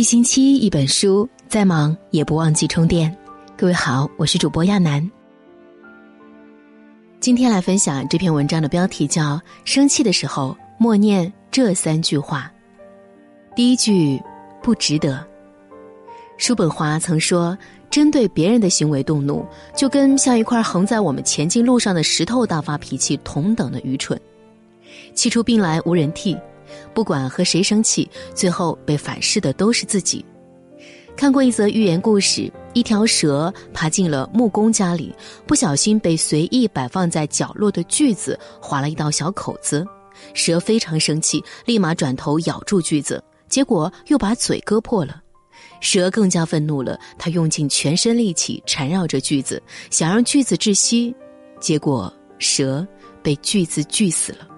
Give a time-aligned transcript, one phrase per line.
[0.00, 3.14] 一星期一本书，再忙也不忘记充电。
[3.54, 5.06] 各位好，我是主播亚楠。
[7.20, 12.50] 今天来分享这篇文章的标题叫《生气的时候默念这三句话》。
[13.54, 14.18] 第一句，
[14.62, 15.22] 不值得。
[16.38, 17.54] 叔本华曾说
[17.90, 19.44] ：“针对别人的行为动怒，
[19.76, 24.18] 就跟向一块横在我们前进路上的石头大发脾气同等的愚蠢，
[25.12, 26.34] 气出病来无人替。”
[26.92, 30.24] 不管和谁生气，最后被反噬的都是自己。
[31.16, 35.14] 看过一则寓言故事，一条蛇爬进了木工家里，
[35.46, 39.86] 不小心被随意摆放在角落的锯子划了一道小口子。
[40.32, 45.20] 蛇非常生气，立马转头咬住锯子，结果又把嘴割破了。
[45.80, 51.14] 蛇更加愤怒了，它用尽全身力气缠绕着锯子，想让锯子窒息，
[51.58, 52.86] 结果蛇
[53.22, 54.49] 被锯子锯死了。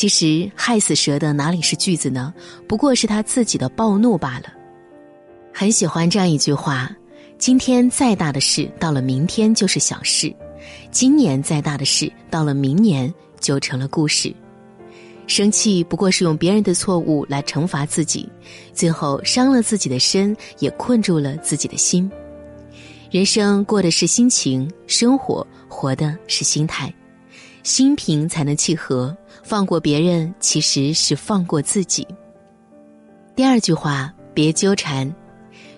[0.00, 2.32] 其实害死蛇的哪里是锯子呢？
[2.66, 4.44] 不过是他自己的暴怒罢了。
[5.52, 6.90] 很喜欢这样一句话：
[7.36, 10.34] 今天再大的事，到了明天就是小事；
[10.90, 14.34] 今年再大的事，到了明年就成了故事。
[15.26, 18.26] 生气不过是用别人的错误来惩罚自己，
[18.72, 22.10] 最后伤了自己的身，也困住了自己的心。
[23.10, 26.90] 人生过的是心情，生活活的是心态。
[27.62, 32.06] 心平才能气和，放过别人其实是放过自己。
[33.36, 35.12] 第二句话，别纠缠。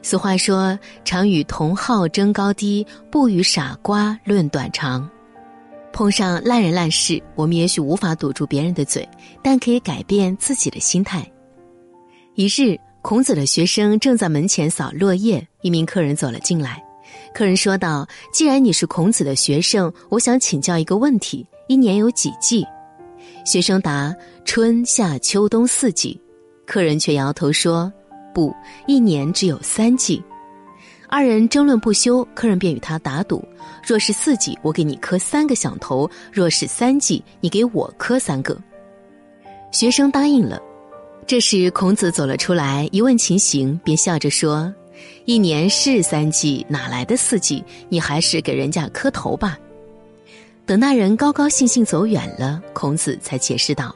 [0.02, 5.08] 俗话说：“常与同好争高低，不与傻瓜论短长。”
[5.92, 9.08] 碰上烂人烂事，我们也许无法堵住别人的嘴，
[9.42, 11.24] 但可以改变自己的心态。
[12.34, 16.82] 一日，孔子的学生正在门前扫落叶，一名客人走了进来。
[17.34, 22.66] 客人说道：“既然你是孔子的学生，我想请教一个问题。”一年有几季？
[23.46, 26.20] 学生答：春夏秋冬四季。
[26.66, 27.90] 客人却摇头说：
[28.34, 28.54] 不，
[28.86, 30.22] 一年只有三季。
[31.08, 33.42] 二人争论不休，客人便与他打赌：
[33.86, 38.58] 若是四季，我给你磕三个响头；若是三季，你给我磕三个。
[39.70, 40.60] 学生答应了。
[41.26, 44.72] 这时孔子走了出来，一问情形，便笑着说：
[45.24, 47.62] 一年是三季，哪来的四季？
[47.88, 49.58] 你还是给人家磕头吧。
[50.64, 53.94] 等那人高高兴兴走远了，孔子才解释道：“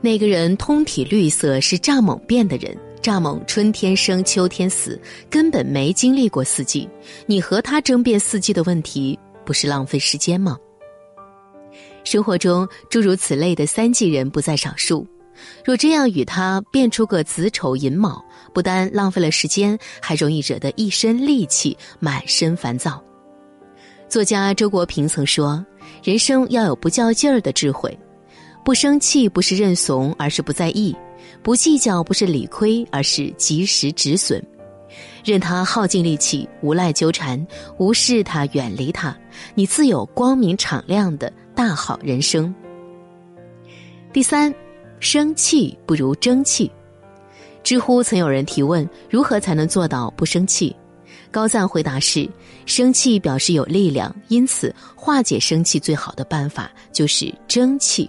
[0.00, 2.76] 那个人通体绿色，是蚱蜢变的人。
[3.02, 5.00] 蚱蜢春天生，秋天死，
[5.30, 6.88] 根本没经历过四季。
[7.26, 10.58] 你和他争辩四季的问题，不是浪费时间吗？”
[12.04, 15.06] 生活中诸如此类的三季人不在少数。
[15.64, 23.02] 若这样与他变出个子丑寅卯，不但浪费了时间，还容易惹得一身戾气，满身烦躁。
[24.08, 25.64] 作家周国平曾说
[26.02, 27.96] ：“人生要有不较劲儿的智慧，
[28.64, 30.92] 不生气不是认怂，而是不在意；
[31.42, 34.44] 不计较不是理亏，而是及时止损。
[35.24, 37.46] 任他耗尽力气，无赖纠缠，
[37.78, 39.16] 无视他，远离他，
[39.54, 42.52] 你自有光明敞亮的大好人生。”
[44.12, 44.52] 第三，
[45.00, 46.70] 生气不如争气。
[47.62, 50.74] 知乎曾有人提问：如何才能做到不生气？
[51.30, 52.28] 高赞回答是：
[52.66, 58.08] 生气表示有力量，因此化解生气最好的办法就是争气。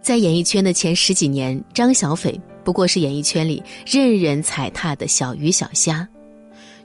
[0.00, 6.06] 在演艺圈的前十几年，张小斐不过是演艺圈里任人踩踏的小鱼小虾。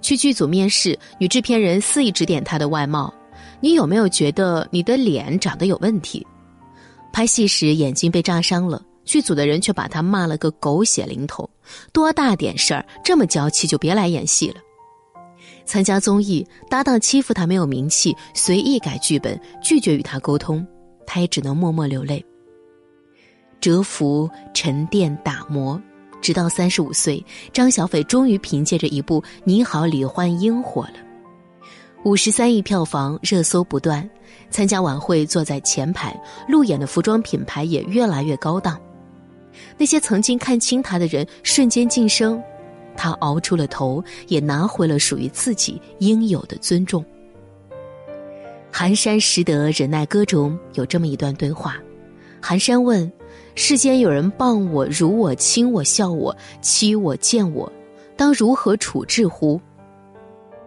[0.01, 3.13] 去剧组面试，女制片人肆意指点她的外貌
[3.61, 6.25] ：“你有没有觉得你的脸长得有问题？”
[7.13, 11.49] 拍戏时眼睛被扎伤了，剧组的人却把他骂了个狗血淋头
[11.91, 14.55] ：“多大点事儿，这么娇气就别来演戏了。”
[15.65, 20.65] 参加综艺，搭档欺负他没有名气，随意改剧本，拒绝与他沟通，
[21.05, 22.23] 他也只能默默流泪。
[23.59, 25.79] 蛰伏、沉淀、打磨，
[26.19, 27.23] 直到三十五岁，
[27.53, 30.93] 张小斐终于凭借着一部《你好，李焕英》火了，
[32.03, 34.07] 五十三亿票房，热搜不断。
[34.49, 38.79] 参加晚会坐在前排，路演的服装品牌也越来越高档，
[39.77, 42.41] 那些曾经看轻他的人瞬间晋升。
[42.97, 47.05] 他熬出了头，也拿回了属于自己应有的尊重。
[48.71, 51.77] 寒山拾得忍耐歌中有这么一段对话：
[52.41, 53.09] 寒山问
[53.55, 57.71] ：“世间有人谤我、辱我、亲我、笑我、欺我、贱我，
[58.17, 59.61] 当如何处置乎？”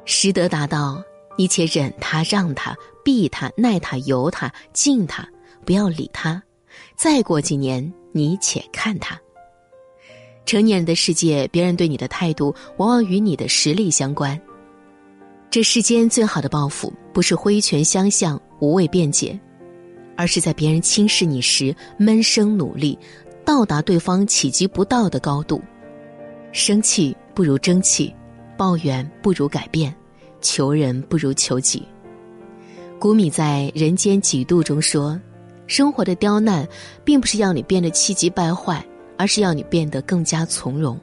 [0.06, 1.02] 拾得答道
[1.36, 5.28] ：“你且忍他、让他、避他、耐他、由他、敬他，
[5.64, 6.42] 不要理他。
[6.96, 9.20] 再过几年，你且看他。”
[10.46, 14.38] 成年人的世界，别人对你的态度往往与你的实力相关。
[15.50, 19.38] 这世间最好的报复，不是挥拳相向、无谓辩解，
[20.16, 22.98] 而是在别人轻视你时闷声努力，
[23.44, 25.62] 到达对方企及不到的高度。
[26.52, 28.14] 生气不如争气，
[28.56, 29.94] 抱怨不如改变，
[30.44, 31.82] 求人不如求己。
[33.00, 35.18] 古米在《人间几度》中说
[35.66, 36.68] ：“生活的刁难，
[37.02, 38.84] 并不是要你变得气急败坏，
[39.16, 41.00] 而是要你变得更加从容。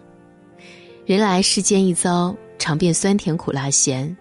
[1.06, 4.16] 人来世间一遭，尝遍酸甜苦辣咸，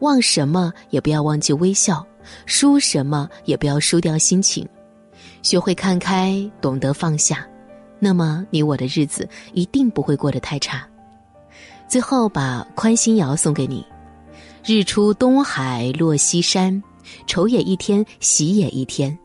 [0.00, 2.04] 忘什么也不要忘记微笑，
[2.44, 4.68] 输什么也不要输掉心情，
[5.42, 7.46] 学会看开，懂得放下。”
[8.02, 10.86] 那么你我的日子一定不会过得太差。
[11.86, 13.84] 最后把宽心谣送给你：
[14.64, 16.82] 日出东海落西山，
[17.26, 19.18] 愁也一天，喜也一天。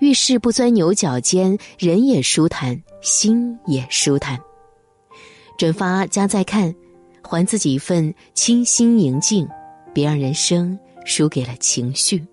[0.00, 4.38] 遇事不钻牛角尖，人也舒坦，心也舒坦。
[5.58, 6.74] 转发加再看，
[7.22, 9.46] 还自己一份清新宁静，
[9.92, 12.24] 别让人生输给了情绪。